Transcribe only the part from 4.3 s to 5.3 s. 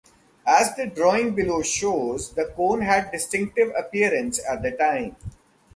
at the time.